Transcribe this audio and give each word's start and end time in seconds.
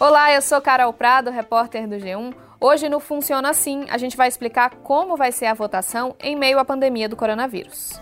Olá, 0.00 0.32
eu 0.32 0.40
sou 0.40 0.62
Carol 0.62 0.94
Prado, 0.94 1.30
repórter 1.30 1.86
do 1.86 1.96
G1. 1.96 2.34
Hoje 2.58 2.88
no 2.88 3.00
Funciona 3.00 3.50
Assim, 3.50 3.84
a 3.90 3.98
gente 3.98 4.16
vai 4.16 4.28
explicar 4.28 4.70
como 4.76 5.14
vai 5.14 5.30
ser 5.30 5.44
a 5.44 5.52
votação 5.52 6.16
em 6.18 6.34
meio 6.34 6.58
à 6.58 6.64
pandemia 6.64 7.06
do 7.06 7.16
coronavírus. 7.16 8.00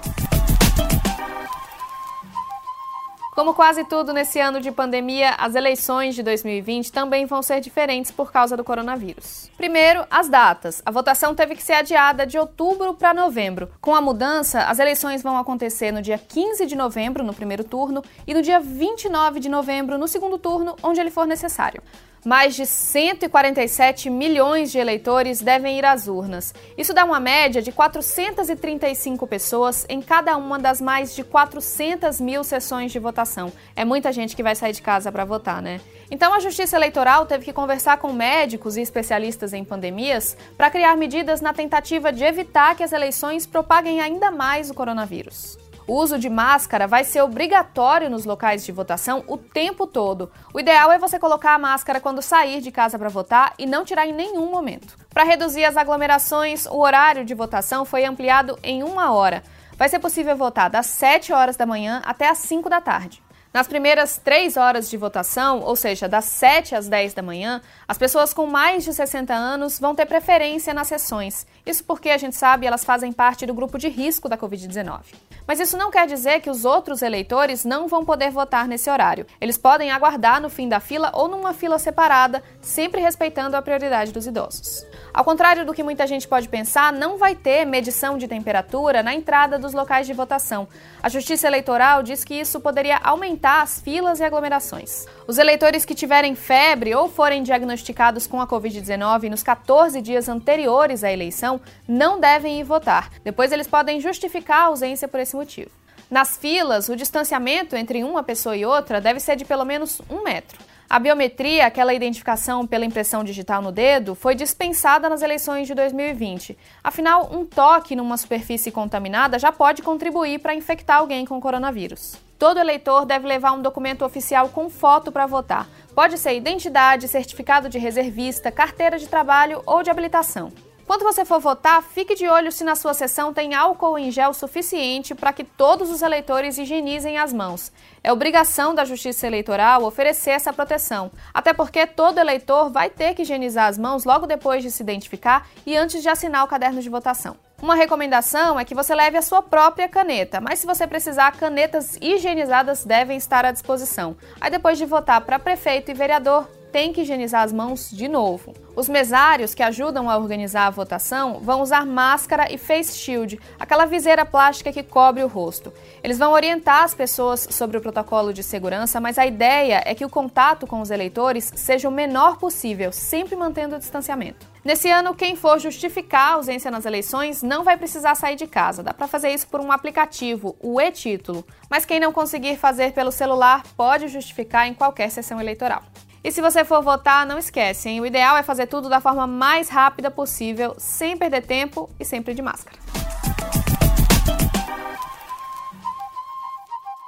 Como 3.39 3.55
quase 3.55 3.85
tudo 3.85 4.13
nesse 4.13 4.41
ano 4.41 4.61
de 4.61 4.73
pandemia, 4.73 5.31
as 5.39 5.55
eleições 5.55 6.17
de 6.17 6.25
2020 6.25 6.91
também 6.91 7.25
vão 7.25 7.41
ser 7.41 7.61
diferentes 7.61 8.11
por 8.11 8.33
causa 8.33 8.57
do 8.57 8.65
coronavírus. 8.65 9.49
Primeiro, 9.57 10.05
as 10.11 10.29
datas. 10.29 10.83
A 10.85 10.91
votação 10.91 11.37
teve 11.37 11.55
que 11.55 11.63
ser 11.63 11.75
adiada 11.75 12.27
de 12.27 12.37
outubro 12.37 12.95
para 12.95 13.15
novembro. 13.15 13.71
Com 13.81 13.95
a 13.95 14.01
mudança, 14.01 14.63
as 14.63 14.81
eleições 14.81 15.23
vão 15.23 15.39
acontecer 15.39 15.93
no 15.93 16.03
dia 16.03 16.19
15 16.19 16.67
de 16.67 16.75
novembro, 16.75 17.23
no 17.23 17.33
primeiro 17.33 17.63
turno, 17.63 18.03
e 18.27 18.35
no 18.35 18.43
dia 18.43 18.59
29 18.59 19.39
de 19.39 19.49
novembro, 19.49 19.97
no 19.97 20.09
segundo 20.09 20.37
turno, 20.37 20.75
onde 20.83 20.99
ele 20.99 21.13
for 21.13 21.25
necessário. 21.25 21.81
Mais 22.25 22.55
de 22.55 22.67
147 22.67 24.11
milhões 24.11 24.73
de 24.73 24.79
eleitores 24.79 25.41
devem 25.41 25.79
ir 25.79 25.85
às 25.85 26.09
urnas. 26.09 26.53
Isso 26.77 26.93
dá 26.93 27.05
uma 27.05 27.21
média 27.21 27.63
de 27.63 27.71
435 27.71 29.27
pessoas 29.27 29.87
em 29.89 30.03
cada 30.03 30.37
uma 30.37 30.59
das 30.59 30.81
mais 30.81 31.15
de 31.15 31.23
400 31.23 32.21
mil 32.21 32.43
sessões 32.43 32.91
de 32.91 32.99
votação. 32.99 33.53
É 33.77 33.85
muita 33.85 34.13
gente 34.13 34.35
que 34.35 34.43
vai 34.43 34.55
sair 34.55 34.73
de 34.73 34.83
casa 34.83 35.13
para 35.13 35.25
votar, 35.25 35.63
né? 35.63 35.81
Então 36.11 36.33
a 36.35 36.41
Justiça 36.41 36.77
Eleitoral 36.77 37.27
teve 37.27 37.45
que 37.45 37.53
conversar 37.53 37.99
com 37.99 38.13
médicos 38.13 38.77
e 38.77 38.81
especialistas 38.81 39.53
em 39.53 39.65
pandemias 39.65 40.37
para 40.57 40.71
criar 40.71 40.97
medidas 40.97 41.41
na 41.41 41.53
tentativa 41.53 42.13
de 42.13 42.25
evitar 42.25 42.75
que 42.75 42.83
as 42.83 42.93
eleições 42.93 43.47
propaguem 43.47 44.01
ainda 44.01 44.31
mais 44.31 44.71
o 44.71 44.75
coronavírus. 44.75 45.59
O 45.89 45.95
uso 45.95 46.19
de 46.19 46.29
máscara 46.29 46.87
vai 46.87 47.03
ser 47.03 47.23
obrigatório 47.23 48.11
nos 48.11 48.27
locais 48.27 48.63
de 48.63 48.71
votação 48.71 49.25
o 49.27 49.39
tempo 49.39 49.87
todo. 49.87 50.31
O 50.53 50.61
ideal 50.61 50.93
é 50.93 50.99
você 50.99 51.19
colocar 51.19 51.55
a 51.55 51.59
máscara 51.59 51.99
quando 51.99 52.21
sair 52.21 52.61
de 52.61 52.71
casa 52.71 52.99
para 52.99 53.09
votar 53.09 53.55
e 53.59 53.65
não 53.65 53.87
tirar 53.87 54.07
em 54.07 54.13
nenhum 54.13 54.51
momento. 54.51 54.99
Para 55.09 55.25
reduzir 55.25 55.65
as 55.65 55.79
aglomerações, 55.79 56.67
o 56.67 56.79
horário 56.79 57.25
de 57.25 57.33
votação 57.33 57.87
foi 57.87 58.05
ampliado 58.05 58.59
em 58.63 58.83
uma 58.83 59.15
hora. 59.15 59.43
Vai 59.79 59.89
ser 59.89 59.99
possível 59.99 60.37
votar 60.37 60.69
das 60.69 60.85
7 60.85 61.33
horas 61.33 61.57
da 61.57 61.65
manhã 61.65 62.03
até 62.05 62.29
as 62.29 62.37
5 62.37 62.69
da 62.69 62.83
tarde. 62.83 63.23
Nas 63.59 63.67
primeiras 63.67 64.19
três 64.19 64.57
horas 64.57 64.89
de 64.89 64.97
votação, 64.97 65.63
ou 65.63 65.75
seja, 65.75 66.09
das 66.09 66.27
7 66.27 66.77
às 66.77 66.87
10 66.87 67.13
da 67.13 67.23
manhã, 67.23 67.61
as 67.89 67.99
pessoas 67.99 68.33
com 68.33 68.47
mais 68.47 68.85
de 68.85 68.95
60 68.95 69.35
anos 69.35 69.81
vão 69.81 69.97
ter 69.97 70.07
preferência 70.07 70.73
nas 70.73 70.87
sessões. 70.87 71.45
Isso 71.67 71.83
porque 71.83 72.11
a 72.11 72.17
gente 72.17 72.37
sabe 72.37 72.69
elas 72.69 72.85
fazem 72.85 73.13
parte 73.13 73.47
do 73.47 73.53
grupo 73.53 73.77
de 73.77 73.89
risco 73.89 74.29
da 74.29 74.39
Covid-19. 74.39 75.01
Mas 75.45 75.59
isso 75.59 75.77
não 75.77 75.91
quer 75.91 76.07
dizer 76.07 76.41
que 76.41 76.49
os 76.49 76.65
outros 76.65 77.03
eleitores 77.03 77.65
não 77.65 77.89
vão 77.89 78.05
poder 78.05 78.31
votar 78.31 78.69
nesse 78.69 78.89
horário. 78.89 79.27
Eles 79.41 79.59
podem 79.59 79.91
aguardar 79.91 80.41
no 80.41 80.49
fim 80.49 80.69
da 80.69 80.79
fila 80.79 81.11
ou 81.13 81.27
numa 81.27 81.53
fila 81.53 81.81
separada, 81.81 82.45
sempre 82.61 83.01
respeitando 83.01 83.57
a 83.57 83.63
prioridade 83.63 84.13
dos 84.13 84.27
idosos. 84.27 84.87
Ao 85.13 85.25
contrário 85.25 85.67
do 85.67 85.75
que 85.75 85.83
muita 85.83 86.07
gente 86.07 86.29
pode 86.29 86.49
pensar, 86.49 86.93
não 86.93 87.19
vai 87.19 87.35
ter 87.35 87.65
medição 87.65 88.19
de 88.19 88.29
temperatura 88.29 89.03
na 89.03 89.13
entrada 89.15 89.59
dos 89.59 89.73
locais 89.73 90.07
de 90.07 90.13
votação. 90.13 90.69
A 91.03 91.09
Justiça 91.09 91.49
Eleitoral 91.49 92.05
diz 92.05 92.23
que 92.23 92.35
isso 92.35 92.61
poderia 92.61 92.99
aumentar 92.99 93.48
as 93.51 93.81
filas 93.81 94.21
e 94.21 94.25
aglomerações. 94.25 95.07
Os 95.27 95.39
eleitores 95.39 95.85
que 95.85 95.95
tiverem 95.95 96.35
febre 96.35 96.95
ou 96.95 97.09
forem 97.09 97.43
diagnosticados 97.43 98.27
com 98.27 98.41
a 98.41 98.47
Covid-19 98.47 99.29
nos 99.29 99.43
14 99.43 100.01
dias 100.01 100.29
anteriores 100.29 101.03
à 101.03 101.13
eleição 101.13 101.61
não 101.87 102.21
devem 102.21 102.61
ir 102.61 102.65
votar. 102.65 103.11
Depois 103.25 103.51
eles 103.51 103.67
podem 103.67 104.01
justificar 104.01 104.59
a 104.59 104.65
ausência 104.67 105.09
por 105.09 105.21
esse 105.21 105.35
motivo. 105.35 105.71
Nas 106.11 106.37
filas, 106.37 106.89
o 106.89 106.97
distanciamento 106.97 107.77
entre 107.77 108.03
uma 108.03 108.23
pessoa 108.23 108.57
e 108.57 108.65
outra 108.65 109.01
deve 109.01 109.21
ser 109.21 109.37
de 109.37 109.45
pelo 109.45 109.65
menos 109.65 110.01
um 110.09 110.23
metro. 110.23 110.59
A 110.91 110.99
biometria, 110.99 111.67
aquela 111.67 111.93
identificação 111.93 112.67
pela 112.67 112.85
impressão 112.87 113.23
digital 113.23 113.61
no 113.61 113.71
dedo, 113.71 114.15
foi 114.15 114.35
dispensada 114.35 115.07
nas 115.11 115.21
eleições 115.21 115.67
de 115.67 115.75
2020. 115.75 116.57
Afinal, 116.83 117.29
um 117.31 117.45
toque 117.45 117.95
numa 117.95 118.17
superfície 118.17 118.71
contaminada 118.71 119.39
já 119.39 119.53
pode 119.53 119.83
contribuir 119.83 120.39
para 120.39 120.55
infectar 120.55 120.99
alguém 120.99 121.27
com 121.27 121.39
coronavírus. 121.39 122.28
Todo 122.39 122.61
eleitor 122.61 123.05
deve 123.05 123.27
levar 123.27 123.53
um 123.53 123.61
documento 123.61 124.05
oficial 124.05 124.49
com 124.51 124.71
foto 124.71 125.11
para 125.11 125.27
votar. 125.27 125.69
Pode 125.93 126.17
ser 126.17 126.37
identidade, 126.37 127.09
certificado 127.09 127.69
de 127.69 127.79
reservista, 127.79 128.53
carteira 128.53 128.97
de 128.97 129.09
trabalho 129.09 129.61
ou 129.67 129.83
de 129.83 129.91
habilitação. 129.91 130.53
Quando 130.87 131.03
você 131.03 131.25
for 131.25 131.41
votar, 131.41 131.83
fique 131.83 132.15
de 132.15 132.29
olho 132.29 132.51
se 132.51 132.65
na 132.65 132.77
sua 132.77 132.95
sessão 132.95 133.35
tem 133.35 133.55
álcool 133.55 133.99
em 133.99 134.11
gel 134.11 134.33
suficiente 134.33 135.15
para 135.15 135.33
que 135.35 135.45
todos 135.45 135.91
os 135.91 136.01
eleitores 136.01 136.57
higienizem 136.57 137.19
as 137.19 137.33
mãos. 137.33 137.73
É 138.03 138.11
obrigação 138.13 138.75
da 138.75 138.87
Justiça 138.87 139.27
Eleitoral 139.27 139.83
oferecer 139.85 140.31
essa 140.31 140.53
proteção, 140.53 141.11
até 141.35 141.53
porque 141.53 141.87
todo 141.87 142.19
eleitor 142.19 142.71
vai 142.71 142.89
ter 142.89 143.15
que 143.15 143.23
higienizar 143.23 143.67
as 143.67 143.77
mãos 143.77 144.05
logo 144.05 144.27
depois 144.27 144.63
de 144.63 144.71
se 144.71 144.83
identificar 144.83 145.47
e 145.67 145.77
antes 145.77 146.01
de 146.01 146.09
assinar 146.09 146.45
o 146.45 146.49
caderno 146.49 146.81
de 146.81 146.89
votação. 146.89 147.48
Uma 147.61 147.75
recomendação 147.75 148.59
é 148.59 148.65
que 148.65 148.75
você 148.75 148.95
leve 148.95 149.19
a 149.19 149.23
sua 149.23 149.43
própria 149.43 149.89
caneta, 149.89 150.41
mas 150.41 150.61
se 150.61 150.67
você 150.67 150.87
precisar, 150.87 151.33
canetas 151.33 151.99
higienizadas 152.01 152.85
devem 152.85 153.17
estar 153.17 153.45
à 153.45 153.51
disposição. 153.51 154.17
Aí 154.41 154.49
depois 154.49 154.79
de 154.79 154.85
votar 154.85 155.21
para 155.23 155.41
prefeito 155.41 155.91
e 155.91 155.95
vereador, 155.95 156.49
tem 156.73 156.93
que 156.93 157.03
higienizar 157.03 157.43
as 157.43 157.53
mãos 157.53 157.91
de 157.91 158.09
novo. 158.09 158.55
Os 158.77 158.89
mesários 158.89 159.55
que 159.55 159.63
ajudam 159.63 160.09
a 160.09 160.17
organizar 160.17 160.67
a 160.67 160.71
votação 160.71 161.41
vão 161.41 161.63
usar 161.63 161.85
máscara 161.85 162.53
e 162.53 162.57
face 162.57 162.97
shield, 162.97 163.41
aquela 163.59 163.87
viseira 163.87 164.25
plástica 164.25 164.73
que 164.73 164.83
cobre 164.83 165.25
o 165.25 165.29
rosto. 165.29 165.73
Eles 166.03 166.19
vão 166.19 166.33
orientar 166.33 166.85
as 166.85 166.95
pessoas 166.95 167.49
sobre 167.51 167.77
o 167.77 167.81
protocolo 167.81 168.33
de 168.33 168.43
segurança, 168.43 169.01
mas 169.01 169.19
a 169.19 169.27
ideia 169.27 169.83
é 169.85 169.95
que 169.95 170.05
o 170.05 170.11
contato 170.11 170.67
com 170.67 170.81
os 170.81 170.91
eleitores 170.91 171.51
seja 171.57 171.89
o 171.89 171.93
menor 171.93 172.39
possível, 172.39 172.93
sempre 172.93 173.35
mantendo 173.35 173.77
o 173.77 173.79
distanciamento. 173.79 174.47
Nesse 174.65 174.91
ano, 174.91 175.15
quem 175.15 175.35
for 175.35 175.59
justificar 175.59 176.33
a 176.33 176.35
ausência 176.35 176.71
nas 176.71 176.85
eleições 176.85 177.43
não 177.43 177.65
vai 177.65 177.77
precisar 177.77 178.15
sair 178.15 178.37
de 178.37 178.47
casa. 178.47 178.83
Dá 178.83 178.93
para 178.93 179.09
fazer 179.09 179.31
isso 179.31 179.49
por 179.49 179.61
um 179.61 179.73
aplicativo, 179.73 180.57
o 180.61 180.81
e-título. 180.81 181.45
Mas 181.71 181.85
quem 181.85 181.99
não 181.99 182.13
conseguir 182.13 182.57
fazer 182.57 182.93
pelo 182.93 183.11
celular 183.11 183.63
pode 183.77 184.09
justificar 184.09 184.69
em 184.69 184.75
qualquer 184.75 185.11
sessão 185.11 185.41
eleitoral. 185.41 185.83
E 186.23 186.33
se 186.33 186.41
você 186.41 186.65
for 186.65 186.83
votar, 186.83 187.25
não 187.25 187.39
esquece, 187.39 187.89
hein? 187.89 188.01
o 188.01 188.07
ideal 188.07 188.37
é 188.37 188.43
fazer 188.43 188.67
tudo 188.67 188.89
da 188.89 189.01
forma 189.01 189.27
mais 189.27 189.69
rápida 189.69 190.11
possível, 190.11 190.75
sem 190.77 191.17
perder 191.17 191.47
tempo 191.47 191.89
e 191.99 192.05
sempre 192.05 192.35
de 192.35 192.43
máscara. 192.43 192.77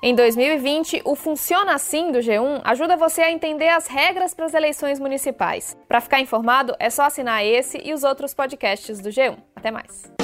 Em 0.02 0.14
2020, 0.14 1.02
o 1.04 1.14
Funciona 1.14 1.74
Assim 1.74 2.10
do 2.10 2.20
G1 2.20 2.62
ajuda 2.64 2.96
você 2.96 3.20
a 3.20 3.30
entender 3.30 3.68
as 3.68 3.86
regras 3.86 4.32
para 4.32 4.46
as 4.46 4.54
eleições 4.54 4.98
municipais. 4.98 5.76
Para 5.86 6.00
ficar 6.00 6.20
informado, 6.20 6.74
é 6.78 6.88
só 6.88 7.02
assinar 7.02 7.44
esse 7.44 7.78
e 7.84 7.92
os 7.92 8.02
outros 8.02 8.32
podcasts 8.32 8.98
do 9.00 9.10
G1. 9.10 9.36
Até 9.54 9.70
mais. 9.70 10.19